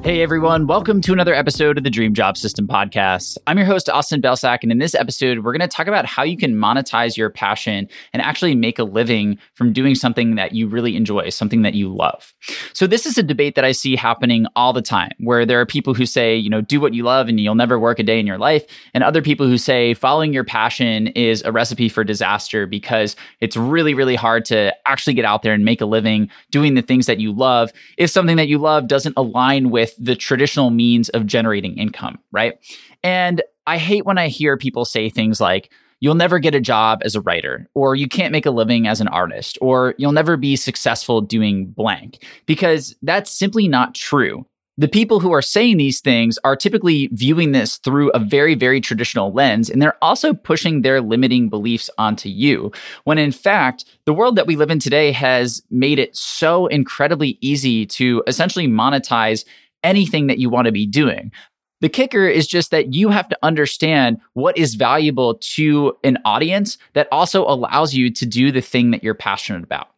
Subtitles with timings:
[0.00, 3.36] Hey everyone, welcome to another episode of the Dream Job System podcast.
[3.48, 6.22] I'm your host, Austin Belcak, and in this episode, we're going to talk about how
[6.22, 10.68] you can monetize your passion and actually make a living from doing something that you
[10.68, 12.32] really enjoy, something that you love.
[12.72, 15.66] So, this is a debate that I see happening all the time where there are
[15.66, 18.20] people who say, you know, do what you love and you'll never work a day
[18.20, 22.04] in your life, and other people who say following your passion is a recipe for
[22.04, 26.30] disaster because it's really, really hard to actually get out there and make a living
[26.52, 30.16] doing the things that you love if something that you love doesn't align with the
[30.16, 32.58] traditional means of generating income, right?
[33.02, 37.00] And I hate when I hear people say things like, you'll never get a job
[37.04, 40.36] as a writer, or you can't make a living as an artist, or you'll never
[40.36, 44.46] be successful doing blank, because that's simply not true.
[44.76, 48.80] The people who are saying these things are typically viewing this through a very, very
[48.80, 52.70] traditional lens, and they're also pushing their limiting beliefs onto you.
[53.02, 57.38] When in fact, the world that we live in today has made it so incredibly
[57.40, 59.44] easy to essentially monetize
[59.84, 61.32] anything that you want to be doing.
[61.80, 66.76] The kicker is just that you have to understand what is valuable to an audience
[66.94, 69.88] that also allows you to do the thing that you're passionate about.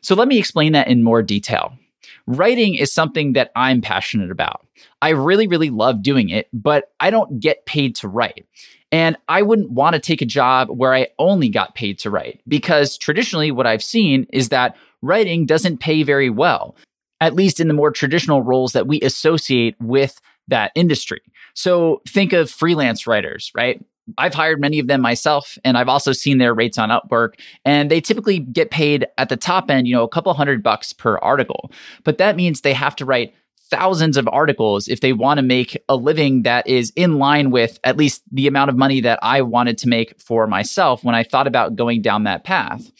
[0.00, 1.74] So let me explain that in more detail.
[2.26, 4.66] Writing is something that I'm passionate about.
[5.00, 8.46] I really, really love doing it, but I don't get paid to write.
[8.90, 12.40] And I wouldn't want to take a job where I only got paid to write
[12.48, 16.74] because traditionally what I've seen is that writing doesn't pay very well
[17.20, 21.20] at least in the more traditional roles that we associate with that industry.
[21.54, 23.84] So think of freelance writers, right?
[24.16, 27.90] I've hired many of them myself, and I've also seen their rates on Upwork, and
[27.90, 31.18] they typically get paid at the top end, you know, a couple hundred bucks per
[31.18, 31.70] article.
[32.04, 33.34] But that means they have to write
[33.70, 37.78] thousands of articles if they want to make a living that is in line with
[37.84, 41.22] at least the amount of money that I wanted to make for myself when I
[41.22, 42.90] thought about going down that path.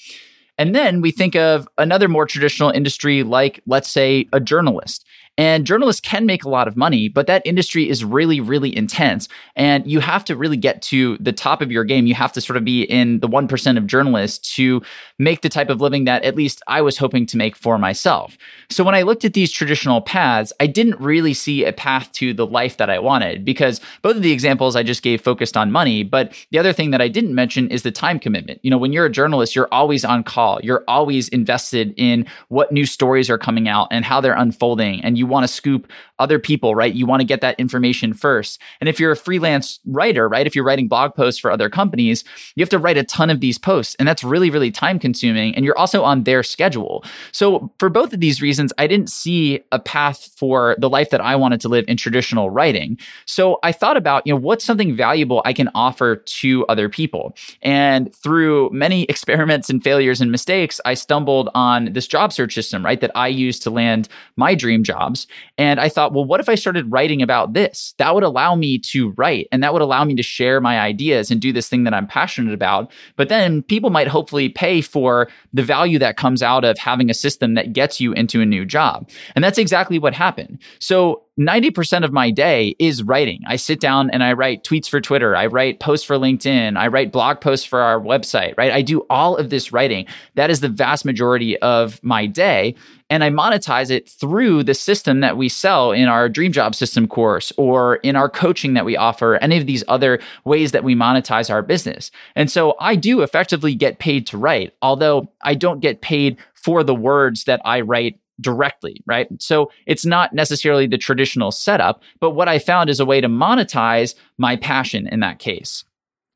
[0.58, 5.04] And then we think of another more traditional industry, like, let's say, a journalist.
[5.38, 9.28] And journalists can make a lot of money, but that industry is really, really intense.
[9.54, 12.06] And you have to really get to the top of your game.
[12.06, 14.82] You have to sort of be in the 1% of journalists to
[15.19, 18.37] make the type of living that at least I was hoping to make for myself.
[18.69, 22.34] So when I looked at these traditional paths, I didn't really see a path to
[22.34, 25.70] the life that I wanted because both of the examples I just gave focused on
[25.70, 26.03] money.
[26.03, 28.59] But the other thing that I didn't mention is the time commitment.
[28.65, 32.72] You know, when you're a journalist, you're always on call, you're always invested in what
[32.72, 35.00] new stories are coming out and how they're unfolding.
[35.05, 36.94] And you want to scoop other people, right?
[36.94, 38.61] You want to get that information first.
[38.81, 40.47] And if you're a freelance writer, right?
[40.47, 42.25] If you're writing blog posts for other companies,
[42.56, 43.94] you have to write a ton of these posts.
[43.99, 45.55] And that's really, really time consuming.
[45.55, 47.05] And you're also on their schedule.
[47.33, 51.21] So for both of these reasons, I didn't see a path for the life that
[51.21, 52.99] I wanted to live in traditional writing.
[53.27, 57.37] So I thought about, you know, what's something valuable I can offer to other people?
[57.62, 62.84] And through many experiments and failures and mistakes, I stumbled on this job search system,
[62.84, 63.00] right?
[63.00, 65.18] That I use to land my dream jobs.
[65.56, 67.95] And I thought, well, what if I started writing about this?
[67.99, 71.31] That would allow me to write and that would allow me to share my ideas
[71.31, 72.91] and do this thing that I'm passionate about.
[73.17, 77.15] But then people might hopefully pay for the value that comes out of having a
[77.15, 79.09] system that gets you into a new job.
[79.34, 80.59] And that's exactly what happened.
[80.79, 83.43] So 90% of my day is writing.
[83.47, 85.37] I sit down and I write tweets for Twitter.
[85.37, 86.76] I write posts for LinkedIn.
[86.76, 88.72] I write blog posts for our website, right?
[88.72, 90.06] I do all of this writing.
[90.34, 92.75] That is the vast majority of my day.
[93.09, 97.06] And I monetize it through the system that we sell in our Dream Job System
[97.06, 100.94] course or in our coaching that we offer, any of these other ways that we
[100.94, 102.10] monetize our business.
[102.34, 106.82] And so I do effectively get paid to write, although I don't get paid for
[106.82, 109.28] the words that I write directly, right?
[109.41, 113.28] So it's not necessarily the traditional setup, but what I found is a way to
[113.28, 115.84] monetize my passion in that case.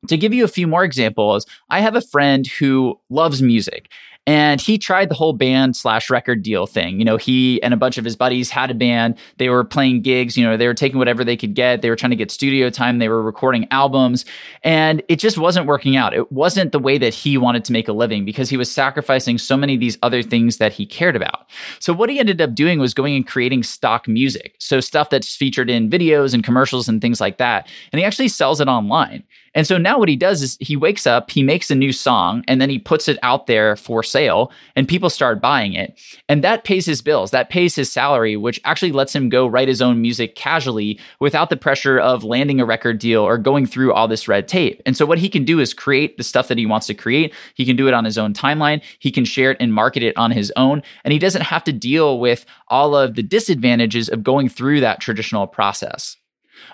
[0.07, 3.89] To give you a few more examples, I have a friend who loves music
[4.25, 6.97] and he tried the whole band slash record deal thing.
[6.97, 9.17] You know, he and a bunch of his buddies had a band.
[9.37, 10.37] They were playing gigs.
[10.37, 11.81] You know, they were taking whatever they could get.
[11.81, 12.99] They were trying to get studio time.
[12.99, 14.23] They were recording albums.
[14.63, 16.13] And it just wasn't working out.
[16.13, 19.37] It wasn't the way that he wanted to make a living because he was sacrificing
[19.37, 21.49] so many of these other things that he cared about.
[21.79, 24.55] So what he ended up doing was going and creating stock music.
[24.59, 27.67] So stuff that's featured in videos and commercials and things like that.
[27.91, 29.23] And he actually sells it online.
[29.55, 32.43] And so now what he does is he wakes up, he makes a new song,
[32.47, 35.99] and then he puts it out there for sale, and people start buying it.
[36.27, 39.67] And that pays his bills, that pays his salary, which actually lets him go write
[39.67, 43.93] his own music casually without the pressure of landing a record deal or going through
[43.93, 44.81] all this red tape.
[44.85, 47.33] And so what he can do is create the stuff that he wants to create.
[47.53, 50.17] He can do it on his own timeline, he can share it and market it
[50.17, 54.23] on his own, and he doesn't have to deal with all of the disadvantages of
[54.23, 56.17] going through that traditional process.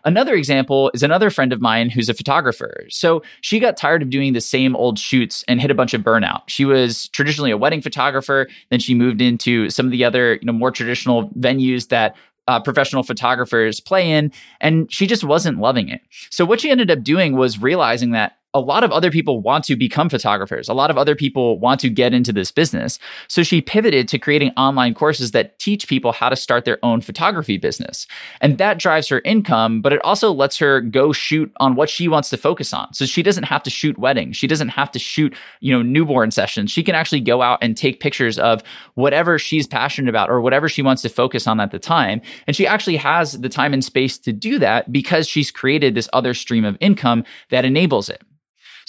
[0.06, 2.86] Another example is another friend of mine who's a photographer.
[2.90, 6.02] So she got tired of doing the same old shoots and hit a bunch of
[6.02, 6.42] burnout.
[6.48, 10.46] She was traditionally a wedding photographer, then she moved into some of the other, you
[10.46, 12.16] know, more traditional venues that
[12.48, 16.02] uh, professional photographers play in, and she just wasn't loving it.
[16.32, 19.64] So what she ended up doing was realizing that a lot of other people want
[19.66, 20.68] to become photographers.
[20.68, 22.98] A lot of other people want to get into this business.
[23.28, 27.02] So she pivoted to creating online courses that teach people how to start their own
[27.02, 28.08] photography business.
[28.42, 32.08] And that drives her income, but it also lets her go shoot on what she
[32.08, 32.92] wants to focus on.
[32.92, 34.36] So she doesn't have to shoot weddings.
[34.36, 36.72] She doesn't have to shoot, you know, newborn sessions.
[36.72, 38.64] She can actually go out and take pictures of
[38.96, 42.20] whatever she's passionate about or whatever she wants to focus on at the time.
[42.48, 46.10] And she actually has the time and space to do that because she's created this
[46.14, 48.24] other stream of income that enables it.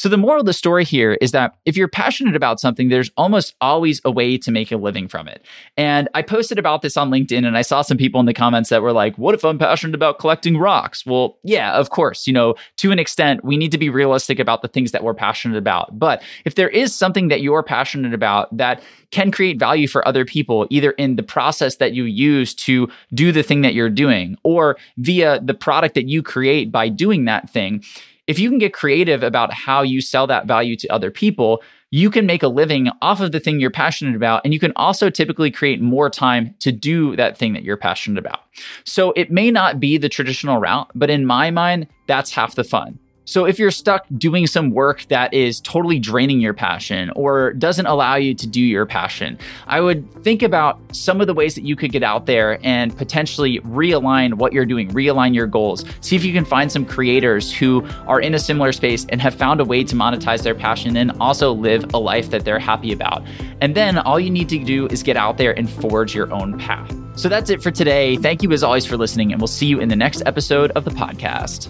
[0.01, 3.11] So, the moral of the story here is that if you're passionate about something, there's
[3.19, 5.45] almost always a way to make a living from it.
[5.77, 8.71] And I posted about this on LinkedIn and I saw some people in the comments
[8.71, 11.05] that were like, What if I'm passionate about collecting rocks?
[11.05, 14.63] Well, yeah, of course, you know, to an extent, we need to be realistic about
[14.63, 15.99] the things that we're passionate about.
[15.99, 20.25] But if there is something that you're passionate about that can create value for other
[20.25, 24.39] people, either in the process that you use to do the thing that you're doing
[24.45, 27.85] or via the product that you create by doing that thing,
[28.31, 31.61] if you can get creative about how you sell that value to other people,
[31.91, 34.41] you can make a living off of the thing you're passionate about.
[34.45, 38.21] And you can also typically create more time to do that thing that you're passionate
[38.21, 38.39] about.
[38.85, 42.63] So it may not be the traditional route, but in my mind, that's half the
[42.63, 43.01] fun.
[43.31, 47.87] So if you're stuck doing some work that is totally draining your passion or doesn't
[47.87, 49.39] allow you to do your passion,
[49.69, 52.97] I would think about some of the ways that you could get out there and
[52.97, 55.85] potentially realign what you're doing, realign your goals.
[56.01, 59.37] See if you can find some creators who are in a similar space and have
[59.37, 62.93] found a way to monetize their passion and also live a life that they're happy
[62.93, 63.25] about.
[63.61, 66.59] And then all you need to do is get out there and forge your own
[66.59, 66.93] path.
[67.15, 68.17] So that's it for today.
[68.17, 70.85] Thank you as always for listening, and we'll see you in the next episode of
[70.85, 71.69] the podcast.